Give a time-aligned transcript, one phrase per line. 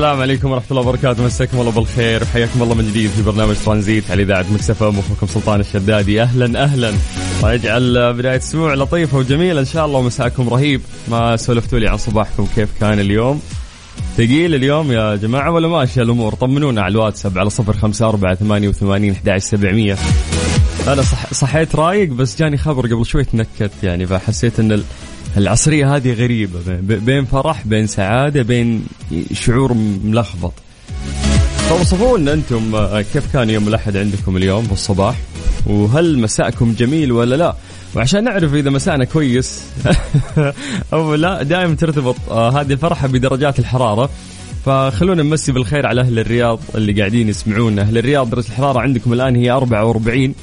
[0.00, 1.24] السلام عليكم ورحمة الله وبركاته.
[1.24, 5.60] مساكم الله بالخير وحياكم الله من جديد في برنامج ترانزيت على إذاعة مكسفة وأخوكم سلطان
[5.60, 6.22] الشدادي.
[6.22, 6.92] أهلا أهلا.
[7.38, 9.98] الله يجعل بداية أسبوع لطيفة وجميلة إن شاء الله.
[9.98, 10.80] ومساءكم رهيب.
[11.08, 13.40] ما سولفتوا لي عن صباحكم؟ كيف كان اليوم؟
[14.16, 18.68] ثقيل اليوم يا جماعة ولا ماشية الأمور؟ طمنونا على الواتساب على صفر خمسة أربعة ثمانية
[18.68, 19.96] وثمانين سبعمية.
[20.88, 24.82] أنا صح صحيت رايق بس جاني خبر قبل شوي تنكت يعني فحسيت أن
[25.36, 28.86] ال- العصرية هذه غريبة ب- بين فرح بين سعادة بين
[29.32, 30.52] شعور ملخبط.
[31.68, 35.16] توصفوا لنا أنتم آه، كيف كان يوم الأحد عندكم اليوم بالصباح
[35.66, 37.54] وهل مساءكم جميل ولا لا؟
[37.96, 39.62] وعشان نعرف إذا مساءنا كويس
[40.92, 44.10] أو لا دائما ترتبط آه، هذه الفرحة بدرجات الحرارة.
[44.66, 47.82] فخلونا نمسي بالخير على أهل الرياض اللي قاعدين يسمعونا.
[47.82, 50.34] أهل الرياض درجة الحرارة عندكم الآن هي 44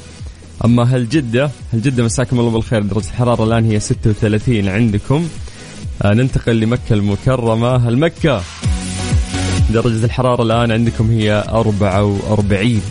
[0.65, 5.27] أما هل جده هل جده مساكم الله بالخير درجة الحرارة الآن هي 36 عندكم.
[6.01, 7.75] آه ننتقل لمكة المكرمة.
[7.75, 8.41] هل مكه
[9.69, 12.81] درجة الحرارة الآن عندكم هي 44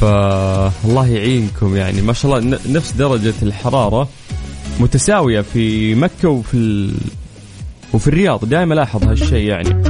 [0.00, 2.02] فالله يعينكم يعني.
[2.02, 4.08] ما شاء الله نفس درجة الحرارة
[4.80, 6.94] متساوية في مكة وفي ال...
[7.92, 8.44] وفي الرياض.
[8.44, 9.82] دائما الاحظ هالشيء يعني.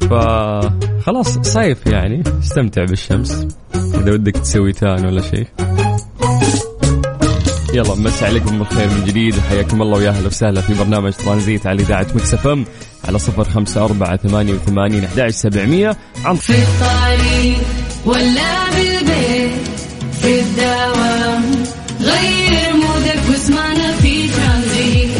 [0.00, 2.22] فخلاص صيف يعني.
[2.42, 3.46] استمتع بالشمس.
[3.74, 5.65] إذا ودك تسوي tan ولا شيء.
[7.76, 9.38] يلا مسي عليكم بالخير من جديد.
[9.38, 12.64] وحياكم الله ويا أهلا وسهلا في برنامج ترانزيت على إذاعة Mix FM
[13.04, 15.96] على صفر خمسة أربعة ثمانية وثمانين أحد سبعمية.
[16.24, 17.58] عن في الطريق
[18.04, 19.52] ولا بالبيت
[20.22, 21.42] في الدوام
[22.00, 25.10] غير مودك واسمعنا في ترانزيت.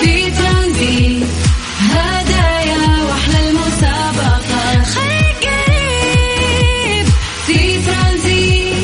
[0.00, 1.26] في ترانزيت
[1.90, 7.06] هدايا وأحلى المسابقة خليك قريب
[7.46, 8.74] في ترانزيت.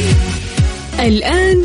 [1.01, 1.65] الآن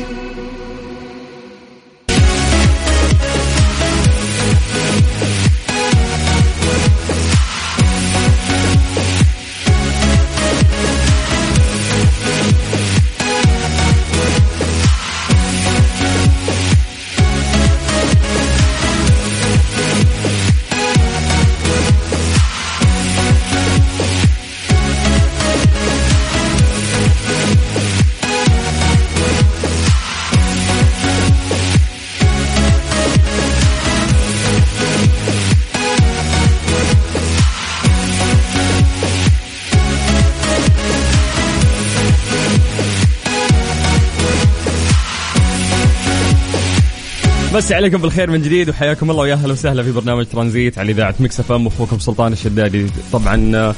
[47.61, 51.15] مسي عليكم بالخير من جديد وحياكم الله ويا أهلا وسهلا في برنامج ترانزيت على إذاعة
[51.19, 52.85] Mix FM اخوكم سلطان الشدادي.
[53.11, 53.73] طبعا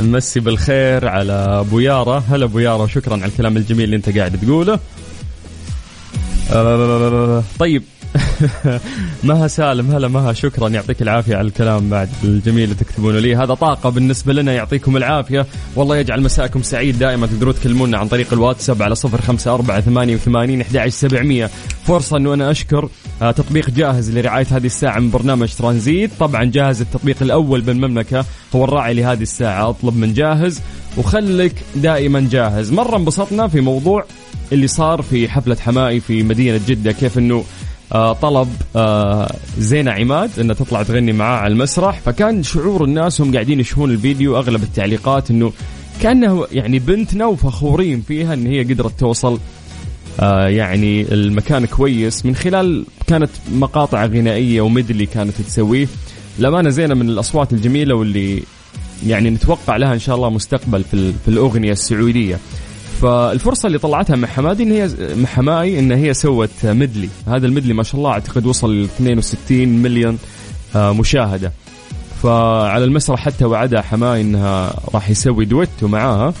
[0.00, 2.22] نمسي بالخير على أبو يارا.
[2.30, 4.78] هلا أبو يارا وشكرا على الكلام الجميل اللي أنت قاعد تقوله.
[6.52, 7.82] آه، طيب
[9.24, 13.36] مها سالم هلا مها شكرا يعطيك العافية على الكلام بعد الجميل اللي تكتبونه لي.
[13.36, 15.46] هذا طاقة بالنسبة لنا يعطيكم العافية.
[15.76, 20.14] والله يجعل مساءكم سعيد دائما تقدرون تكلمونا عن طريق الواتساب على صفر خمسة أربعة ثمانية
[20.14, 21.50] وثمانين أحد سبعمية.
[21.84, 22.88] فرصة أنه أنا أشكر
[23.22, 26.10] آه، تطبيق جاهز لرعاية هذه الساعة من برنامج ترانزيت.
[26.20, 30.60] طبعا جاهز التطبيق الأول بالمملكة هو الراعي لهذه الساعة أطلب من جاهز.
[30.96, 32.72] وخلك دائما جاهز.
[32.72, 34.04] مرة انبسطنا في موضوع
[34.52, 37.42] اللي صار في حفلة حمائي في مدينة جدة كيف آه،
[37.92, 42.00] طلب آه، زينة عماد إنها تطلع تغني معاه على المسرح.
[42.00, 45.52] فكان شعور الناس هم قاعدين يشوفون الفيديو أغلب التعليقات إنه
[46.02, 49.38] كأنه يعني بنتنا وفخورين فيها إن هي قدرت توصل
[50.20, 52.26] آه، يعني المكان كويس.
[52.26, 55.86] من خلال كانت مقاطع غنائية و medley كانت تسويه.
[56.38, 58.42] للأمانة زينة من الأصوات الجميلة واللي
[59.06, 62.38] يعني نتوقع لها إن شاء الله مستقبل في في الأغنية السعودية.
[63.02, 67.50] فالفرصة اللي طلعتها مع حماقي إن هي مع حماقي إن هي سوت medley، هذا ال
[67.50, 70.18] medley ما شاء الله أعتقد وصل ل 62 مليون
[70.76, 71.52] آه، مشاهدة.
[72.22, 76.34] فعلى المسرح حتى وعدها حماقي إنها راح يسوي دويتو معاها.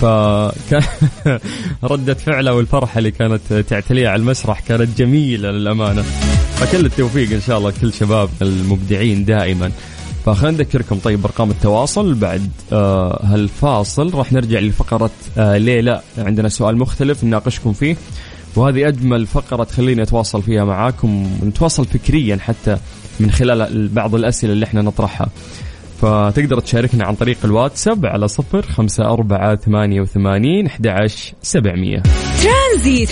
[0.00, 0.82] فكان
[1.84, 6.02] ردة فعله والفرحة اللي كانت تعتليه على المسرح كانت جميلة للأمانة.
[6.56, 9.70] فكل التوفيق إن شاء الله كل شباب المبدعين دائما.
[10.26, 14.14] فخلينا نذكركم طيب أرقام التواصل بعد آه هالفاصل.
[14.14, 17.96] راح نرجع لفقرة آه ليه لا عندنا سؤال مختلف نناقشكم فيه.
[18.56, 22.76] وهذه أجمل فقرة تخليني أتواصل فيها معاكم ونتواصل فكريا حتى
[23.20, 25.28] من خلال بعض الأسئلة اللي إحنا نطرحها.
[26.00, 31.06] فتقدر تشاركنا عن طريق الواتساب على صفر خمسة أربعة ثمانية وثمانين أحد
[31.42, 32.02] سبعمية.
[32.42, 33.10] ترانزيت.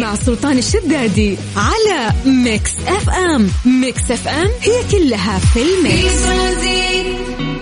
[0.00, 3.48] مع سلطان الشدادي على Mix FM.
[3.80, 6.26] Mix FM هي كلها في ال mix.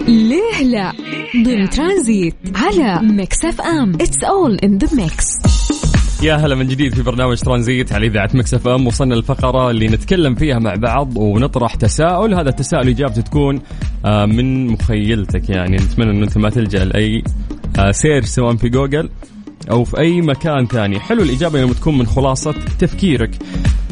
[0.08, 0.92] ليه لا؟
[1.44, 3.94] ضمن ترانزيت على Mix FM.
[3.94, 5.53] It's all in the mix
[6.24, 10.34] يا هلا من جديد في برنامج ترانزيت على إذاعة Mix FM وصلنا للفقره اللي نتكلم
[10.34, 12.34] فيها مع بعض ونطرح تساؤل.
[12.34, 13.60] هذا التساؤل إجابته تكون
[14.04, 15.76] آه، من مخيلتك يعني.
[15.76, 17.22] نتمنى انه أنت ما تلجأ لأي
[17.78, 19.10] آه، search سواء في جوجل
[19.70, 21.00] أو في أي مكان ثاني.
[21.00, 23.30] حلو الإجابة يوم تكون من خلاصة تفكيرك.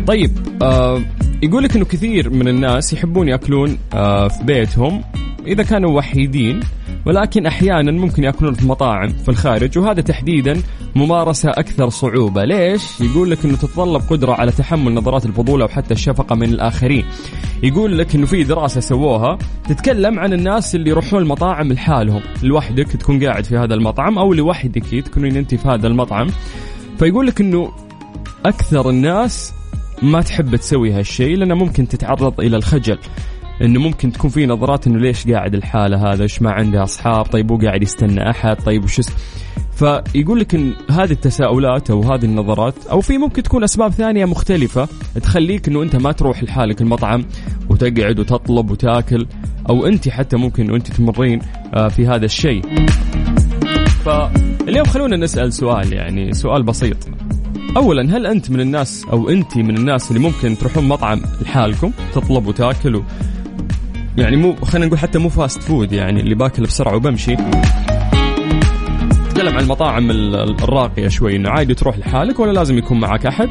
[0.06, 1.02] طيب آه
[1.42, 5.04] يقول لك إنه كثير من الناس يحبون يأكلون آه في بيتهم
[5.46, 6.60] إذا كانوا وحيدين
[7.06, 10.62] ولكن أحيانا ممكن يأكلون في مطاعم في الخارج وهذا تحديدا
[10.94, 15.94] ممارسة أكثر صعوبة، ليش؟ يقول لك إنه تتطلب قدرة على تحمل نظرات الفضول أو حتى
[15.94, 17.04] الشفقة من الآخرين.
[17.62, 19.38] يقول لك إنه في دراسة سووها
[19.68, 25.04] تتكلم عن الناس اللي يروحون المطاعم لحالهم، لوحدك تكون قاعد في هذا المطعم أو لوحدك
[25.04, 26.28] تكونين أنت في هذا المطعم.
[26.98, 27.72] فيقول لك إنه
[28.46, 29.52] أكثر الناس
[30.02, 32.99] ما تحب تسوي هالشيء لأنه ممكن تتعرض إلى الخجل.
[33.62, 37.52] إنه ممكن تكون في نظرات إنه ليش قاعد الحالة هذا؟ إيش ما عنده أصحاب؟ طيب
[37.52, 39.00] هو قاعد يستنى أحد؟ طيب وش
[39.72, 44.88] فيقول لك إن هذه التساؤلات أو هذه النظرات أو في ممكن تكون أسباب ثانية مختلفة
[45.22, 47.25] تخليك إنه أنت ما تروح لحالك المطعم
[47.70, 49.26] وتقعد وتطلب وتاكل
[49.69, 51.40] أو أنت حتى ممكن وانت تمرين
[51.75, 52.62] آه، في هذا الشيء.
[54.05, 56.96] فاليوم خلونا نسأل سؤال يعني سؤال بسيط.
[57.76, 62.48] اولا هل أنت من الناس أو انت من الناس اللي ممكن تروحون مطعم لحالكم تطلبوا
[62.48, 63.02] وتاكلوا
[64.19, 67.36] يعني مو خلينا نقول حتى مو fast food يعني اللي باكل بسرعة وبمشي.
[69.26, 73.48] نتكلم عن المطاعم الراقية شوي إنه عادي تروح لحالك ولا لازم يكون معك أحد؟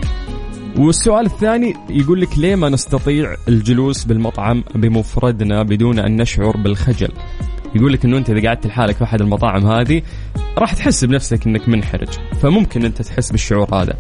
[0.77, 7.12] والسؤال الثاني يقول لك ليه ما نستطيع الجلوس بالمطعم بمفردنا بدون أن نشعر بالخجل؟
[7.75, 10.01] يقول لك إنه أنت إذا قعدت لحالك في أحد المطاعم هذه
[10.57, 12.09] راح تحس بنفسك إنك منحرج.
[12.42, 13.94] فممكن أنت تحس بالشعور هذا.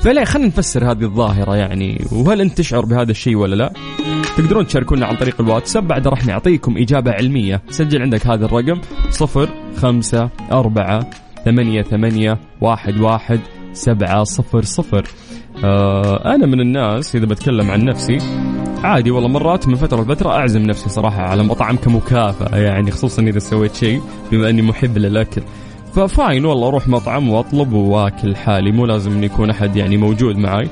[0.00, 2.04] فليه؟ خلينا نفسر هذه الظاهرة يعني.
[2.12, 3.72] وهل أنت تشعر بهذا الشيء ولا لا؟
[4.36, 5.88] تقدرون تشاركونا عن طريق الواتساب.
[5.88, 7.62] بعد راح نعطيكم إجابة علمية.
[7.70, 11.10] سجل عندك هذا الرقم صفر خمسة أربعة
[11.44, 13.40] ثمانية ثمانية واحد واحد
[13.72, 15.06] سبعة صفر صفر.
[15.64, 18.18] آه أنا من الناس إذا بتكلم عن نفسي
[18.84, 23.38] عادي والله مرات من فترة لفترة أعزم نفسي صراحة على مطعم كمكافأة يعني خصوصا إذا
[23.38, 24.02] سويت شيء
[24.32, 25.42] بما أني محب للأكل.
[25.94, 30.68] ففاين والله أروح مطعم وأطلب وأكل حالي مو لازم أن يكون أحد يعني موجود معي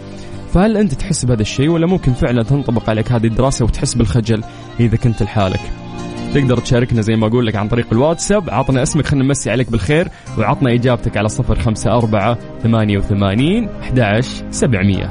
[0.54, 4.42] فهل أنت تحس بهذا الشيء ولا ممكن فعلا تنطبق عليك هذه الدراسة وتحس بالخجل
[4.80, 5.60] إذا كنت لحالك؟
[6.34, 8.50] تقدر تشاركنا زي ما أقول لك عن طريق الواتساب.
[8.50, 10.08] عطنا اسمك خلينا نمسي عليك بالخير
[10.38, 14.20] وعطنا إجابتك على صفر خمسة أربعة ثمانية وثمانين أحد
[14.50, 15.10] سبعمية.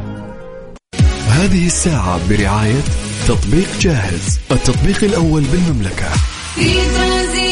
[1.30, 2.82] هذه الساعة برعاية
[3.28, 6.10] تطبيق جاهز التطبيق الأول بالمملكة.
[6.56, 7.49] في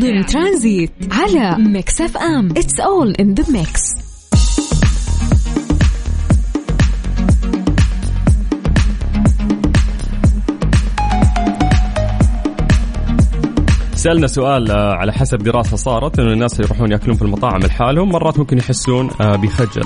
[0.00, 2.50] ضمن ترانزيت على Mix FM.
[2.50, 4.04] It's all in the mix
[14.04, 18.08] سألنا سؤال آه، على حسب دراسة صارت أن الناس اللي يروحون يأكلون في المطاعم لحالهم
[18.08, 19.84] مرات ممكن يحسون آه، بخجل.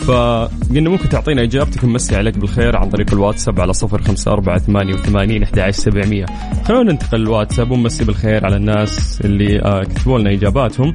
[0.00, 4.94] فقلنا ممكن تعطينا إجابتك نمسي عليك بالخير عن طريق الواتساب على صفر خمسة أربعة ثمانية
[4.94, 6.26] وثمانين أحد سبعمية.
[6.64, 10.92] خلونا ننتقل الواتساب ونمسي بالخير على الناس اللي آه، كتبوا لنا إجاباتهم.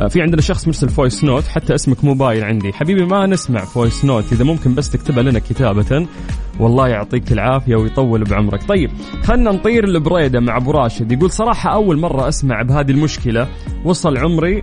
[0.00, 2.72] آه، في عندنا شخص مرسل voice note حتى اسمك مو باين عندي.
[2.72, 6.06] حبيبي ما نسمع voice note إذا ممكن بس تكتبها لنا كتابة.
[6.60, 8.62] والله يعطيك العافية ويطول بعمرك.
[8.68, 8.90] طيب
[9.22, 11.12] خلنا نطير البريدة مع أبو راشد.
[11.12, 13.48] يقول صراحة أول مرة أسمع بهذه المشكلة.
[13.84, 14.62] وصل عمري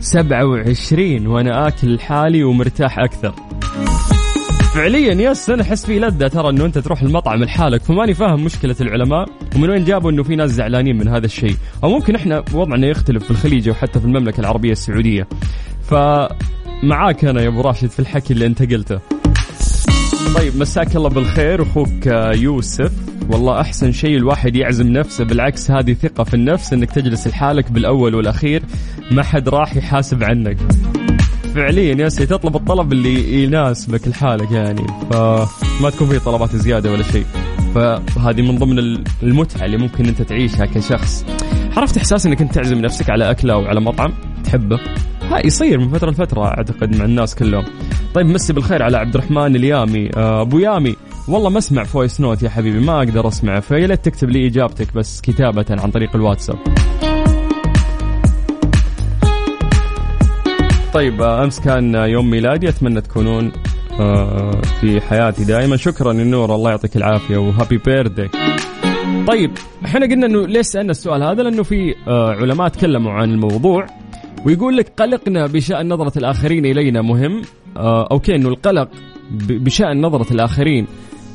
[0.00, 3.34] 27 وأنا آكل لحالي ومرتاح أكثر.
[4.74, 8.76] فعليا يس أنا أحس في لذة ترى إنه أنت تروح المطعم لحالك فماني فاهم مشكلة
[8.80, 11.56] العلماء ومن وين جابوا إنه في ناس زعلانين من هذا الشيء.
[11.84, 15.28] أو ممكن إحنا وضعنا يختلف في الخليج وحتى في المملكة العربية السعودية.
[15.82, 19.00] فمعاك أنا يا أبو راشد في الحكي اللي أنت قلته.
[20.34, 23.09] طيب مساك الله بالخير أخوك يوسف.
[23.30, 28.14] والله أحسن شيء الواحد يعزم نفسه بالعكس هذه ثقة في النفس إنك تجلس لحالك بالأول
[28.14, 28.62] والأخير
[29.10, 30.56] ما حد راح يحاسب عنك.
[31.54, 37.02] فعليا يا سي تطلب الطلب اللي يناسبك لحالك يعني فما تكون في طلبات زيادة ولا
[37.02, 37.24] شيء.
[37.74, 41.24] فهذه من ضمن المتعة اللي ممكن أنت تعيشها كشخص.
[41.76, 44.12] عرفت إحساس إنك أنت تعزم نفسك على أكلة أو على مطعم؟
[44.44, 44.80] تحبه؟
[45.30, 47.64] ها يصير من فترة لفترة أعتقد مع الناس كلهم.
[48.14, 50.10] طيب مسي بالخير على عبد الرحمن اليامي.
[50.16, 50.96] آه، أبو يامي
[51.30, 54.94] والله ما اسمع voice note يا حبيبي ما أقدر اسمعه فيا ليت تكتب لي إجابتك
[54.94, 56.58] بس كتابة عن طريق الواتساب.
[60.94, 63.52] طيب آه، أمس كان يوم ميلادي أتمنى تكونون
[64.00, 65.76] آه، في حياتي دائما.
[65.76, 68.28] شكرا النور الله يعطيك العافية و happy birthday.
[69.26, 69.50] طيب
[69.84, 71.94] إحنا قلنا إنه ليش سألنا السؤال هذا؟ لأنه في
[72.40, 73.86] علماء تكلموا عن الموضوع
[74.46, 77.42] ويقول لك قلقنا بشأن نظرة الآخرين إلينا مهم.
[77.76, 78.88] آه okay أنه القلق
[79.48, 80.86] بشأن نظرة الآخرين.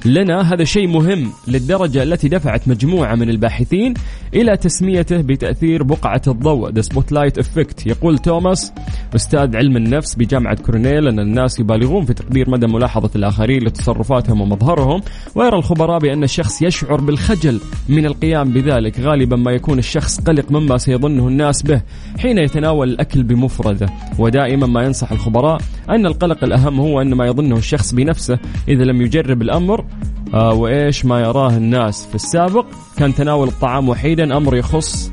[0.05, 3.93] لنا هذا شيء مهم للدرجة التي دفعت مجموعة من الباحثين
[4.33, 6.71] إلى تسميته بتأثير بقعة الضوء.
[6.71, 7.88] The Spotlight Effect.
[7.88, 8.74] يقول توماس
[9.15, 15.01] أستاذ علم النفس بجامعة كورنيل أن الناس يبالغون في تقدير مدى ملاحظة الآخرين لتصرفاتهم ومظهرهم
[15.35, 17.59] ويرى الخبراء بأن الشخص يشعر بالخجل
[17.89, 19.00] من القيام بذلك.
[19.00, 21.81] غالبا ما يكون الشخص قلق مما سيظنه الناس به
[22.19, 23.89] حين يتناول الأكل بمفردة.
[24.19, 29.01] ودائما ما ينصح الخبراء أن القلق الأهم هو أن ما يظنه الشخص بنفسه إذا لم
[29.01, 29.85] يجرب الأمر
[30.33, 32.07] آه وإيش ما يراه الناس.
[32.07, 32.65] في السابق
[32.97, 35.11] كان تناول الطعام وحيدا أمر يخص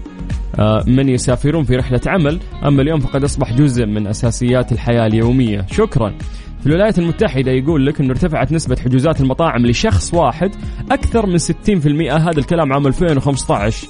[0.59, 2.41] آه من يسافرون في رحلة عمل.
[2.65, 5.67] أما اليوم فقد أصبح جزء من أساسيات الحياة اليومية.
[5.71, 6.15] شكرا.
[6.61, 10.51] في الولايات المتحدة يقول لك إنه ارتفعت نسبة حجوزات المطاعم لشخص واحد
[10.91, 13.87] أكثر من 60% هذا الكلام عام 2015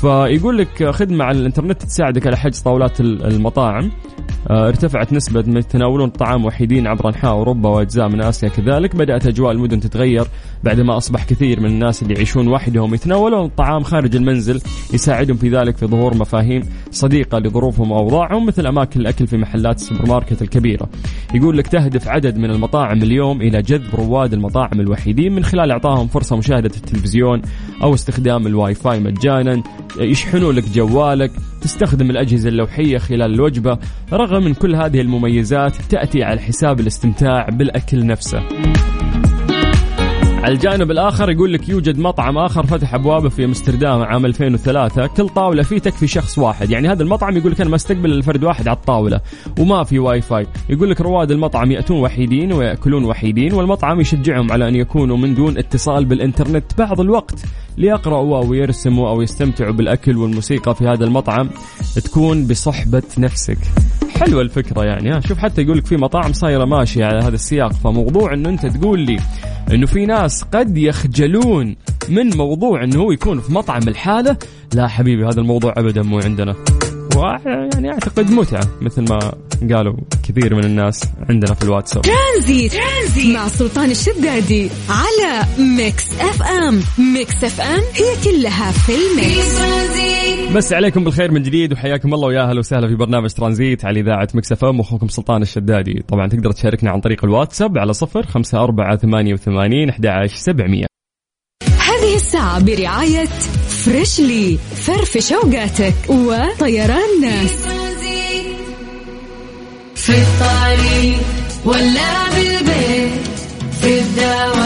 [0.00, 3.90] فيقول لك خدمة على الإنترنت تساعدك على حجز طاولات المطاعم.
[4.50, 8.96] ارتفعت نسبة من يتناولون الطعام وحيدين عبر أنحاء أوروبا وأجزاء من آسيا كذلك.
[8.96, 10.24] بدأت أجواء المدن تتغير
[10.64, 14.60] بعدما أصبح كثير من الناس اللي يعيشون وحدهم يتناولون الطعام خارج المنزل
[14.94, 20.06] يساعدهم في ذلك في ظهور مفاهيم صديقة لظروفهم وأوضاعهم مثل أماكن الأكل في محلات السوبر
[20.06, 20.88] ماركت الكبيرة.
[21.34, 26.06] يقول لك تهدف عدد من المطاعم اليوم إلى جذب رواد المطاعم الوحيدين من خلال إعطائهم
[26.06, 27.42] فرصة مشاهدة التلفزيون
[27.82, 29.62] أو استخدام الواي فاي مجانا.
[29.98, 31.30] يشحنوا لك جوالك
[31.62, 33.78] تستخدم الأجهزة اللوحية خلال الوجبة
[34.12, 38.42] رغم من كل هذه المميزات تأتي على حساب الاستمتاع بالأكل نفسه.
[40.42, 45.28] على الجانب الآخر يقول لك يوجد مطعم آخر فتح أبوابه في أمستردام عام 2003 كل
[45.28, 46.70] طاولة فيه تكفي شخص واحد.
[46.70, 49.20] يعني هذا المطعم يقول لك أنا ما أستقبل إلا فرد واحد على الطاولة
[49.58, 54.68] وما في واي فاي يقول لك رواد المطعم يأتون وحيدين ويأكلون وحيدين والمطعم يشجعهم على
[54.68, 56.78] أن يكونوا من دون اتصال بالإنترنت.
[56.78, 57.44] بعض الوقت
[57.76, 61.50] ليقرأوا أو يرسموا أو يستمتعوا بالأكل والموسيقى في هذا المطعم
[61.94, 63.58] تكون بصحبة نفسك.
[64.18, 65.10] حلوة الفكرة يعني.
[65.10, 67.72] ها شوف حتى يقول لك في مطاعم صايرة ماشية على هذا السياق.
[67.72, 69.18] فموضوع إنه أنت تقول لي
[69.72, 71.76] إنه في ناس قد يخجلون
[72.08, 74.36] من موضوع إنه هو يكون في مطعم الحالة.
[74.74, 76.54] لا حبيبي هذا الموضوع ابدا مو عندنا.
[77.16, 79.18] يعني أعتقد متعة مثل ما
[79.74, 79.96] قالوا
[80.28, 82.02] كثير من الناس عندنا في الواتساب.
[82.02, 83.36] ترانزيت, ترانزيت.
[83.36, 85.46] مع سلطان الشدادي على
[85.76, 86.82] Mix FM.
[87.14, 89.62] Mix FM هي كلها في ال mix.
[90.56, 94.28] نمسي عليكم بالخير من جديد وحياكم الله ويا أهلا وسهلا في برنامج ترانزيت على إذاعة
[94.34, 94.78] Mix FM.
[94.78, 96.02] واخوكم سلطان الشدادي.
[96.08, 100.86] طبعا تقدر تشاركنا عن طريق الواتساب على صفر خمسة أربعة ثمانية وثمانين أحد سبعمية.
[101.62, 103.28] هذه الساعة برعاية
[103.84, 107.50] Freshly فرفش اوقاتك وطيران ناس
[109.94, 111.18] في الطريق
[111.64, 113.12] ولا بالبيت
[113.82, 114.61] في الدوام.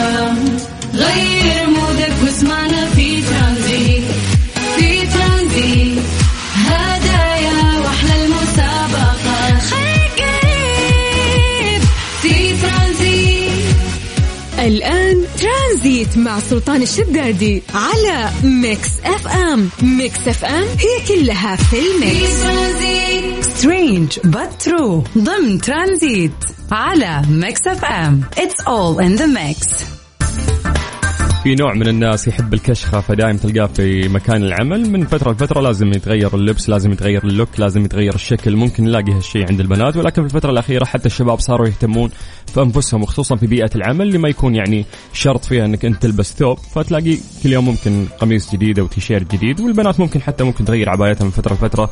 [16.16, 19.68] مع سلطان الشدادي على Mix FM.
[19.82, 23.46] Mix FM هي كلها في ال mix.
[23.46, 26.32] Strange But True ضمن ترانزيت
[26.72, 28.20] على Mix FM.
[28.38, 29.66] It's all in the mix
[31.46, 34.90] في نوع من الناس يحب الكشخة فدائما تلقاه في مكان العمل.
[34.90, 38.56] من فترة لفترة لازم يتغير اللبس لازم يتغير ال look لازم يتغير الشكل.
[38.56, 42.10] ممكن نلاقي هالشيء عند البنات ولكن في الفترة الأخيرة حتى الشباب صاروا يهتمون
[42.54, 46.34] في أنفسهم وخصوصا في بيئة العمل اللي ما يكون يعني شرط فيها أنك أنت تلبس
[46.34, 49.60] ثوب فتلاقي كل يوم ممكن قميص جديد أو تيشيرت جديد.
[49.60, 51.90] والبنات ممكن حتى ممكن تغير عبايتها من فترة لفترة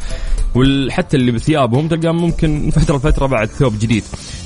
[0.55, 4.03] وحتى اللي بثيابهم تلقاهم ممكن من فترة لفترة بعد ثوب جديد.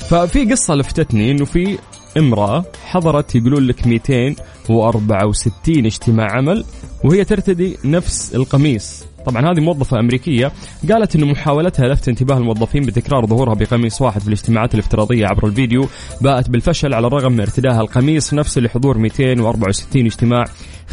[0.09, 1.79] ففي قصة لفتتني إنه في
[2.17, 6.65] امرأة حضرت يقولون لك 264 اجتماع عمل
[7.05, 9.05] وهي ترتدي نفس القميص.
[9.27, 10.53] طبعا هذه موظفة أمريكية
[10.93, 15.89] قالت أن محاولتها لفت انتباه الموظفين بتكرار ظهورها بقميص واحد في الاجتماعات الافتراضية عبر الفيديو
[16.21, 20.45] باءت بالفشل على الرغم من ارتداها القميص نفسه لحضور 264 اجتماع.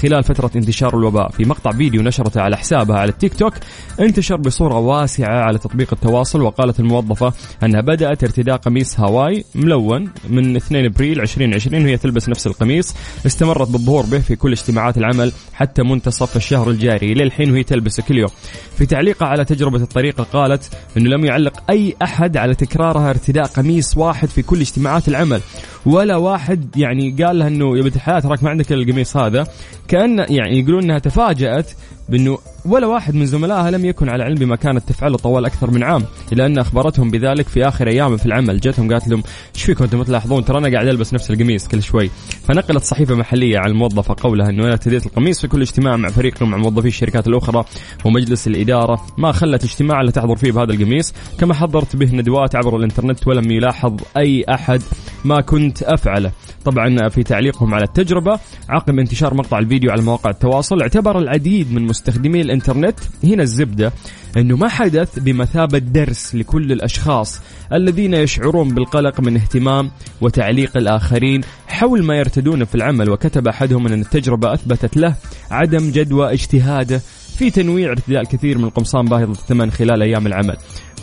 [0.01, 1.29] خلال فترة انتشار الوباء.
[1.29, 3.53] في مقطع فيديو نشرته على حسابها على التيك توك
[3.99, 7.33] انتشر بصورة واسعة على تطبيق التواصل وقالت الموظفة
[7.63, 13.69] أنها بدأت ارتداء قميص هاواي ملون من 2 أبريل 2020 وهي تلبس نفس القميص استمرت
[13.69, 17.13] بالظهور به في كل اجتماعات العمل حتى منتصف الشهر الجاري.
[17.13, 18.29] للحين وهي تلبسه كل يوم.
[18.77, 23.97] في تعليقها على تجربة الطريقة قالت أنه لم يعلق أي أحد على تكرارها ارتداء قميص
[23.97, 25.41] واحد في كل اجتماعات العمل.
[25.85, 29.47] ولا واحد يعني قال لها إنه يا بنت الحياة تراك ما عندك القميص هذا.
[29.87, 31.71] كأن يعني يقولون إنها تفاجأت
[32.09, 35.83] بأنه ولا واحد من زملائها لم يكن على علم بما كانت تفعله طوال أكثر من
[35.83, 38.59] عام إلا أن أخبرتهم بذلك في آخر أيام في العمل.
[38.59, 39.23] جتهم قالت لهم
[39.55, 42.09] إيش فيكم أنتم تلاحظون؟ ترى أنا قاعد ألبس نفس القميص كل شوي.
[42.47, 46.43] فنقلت صحيفة محلية عن الموظفة قولها إنه أنا ارتديت القميص في كل اجتماع مع فريق
[46.43, 47.63] مع موظفي الشركات الأخرى
[48.05, 49.05] ومجلس الإدارة.
[49.17, 51.13] ما خلت اجتماع الا تحضر فيه بهذا القميص.
[51.39, 54.81] كما حضرت به ندوات عبر الإنترنت ولم يلاحظ أي أحد
[55.25, 56.31] ما كنت أفعله.
[56.65, 61.85] طبعا في تعليقهم على التجربة عقب انتشار مقطع الفيديو على مواقع التواصل اعتبر العديد من
[61.95, 63.93] مستخدمي الإنترنت هنا الزبدة
[64.37, 67.41] إنه ما حدث بمثابة درس لكل الأشخاص
[67.73, 73.09] الذين يشعرون بالقلق من اهتمام وتعليق الآخرين حول ما يرتدونه في العمل.
[73.09, 75.15] وكتب أحدهم أن التجربة أثبتت له
[75.51, 77.01] عدم جدوى اجتهاده
[77.37, 80.57] في تنويع ارتداء الكثير من القمصان باهظة الثمن خلال أيام العمل.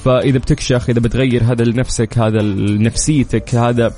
[0.05, 3.95] فإذا بتكشخ إذا بتغير هذا لنفسك هذا لنفسيتك هذا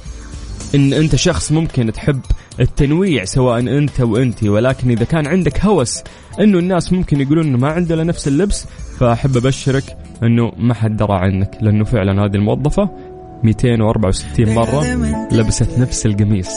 [0.75, 2.21] إن أنت شخص ممكن تحب
[2.61, 4.45] التنويع سواء أنت وانت.
[4.45, 6.03] ولكن إذا كان عندك هوس
[6.41, 8.67] إنه الناس ممكن يقولون إنه ما عندنا نفس اللبس
[8.99, 9.85] فأحب أبشرك
[10.23, 11.59] إنه ما حد درى عنك.
[11.61, 12.91] لأنه فعلا هذه الموظفة
[13.43, 14.85] 264 مرة
[15.33, 16.51] لبست نفس القميص.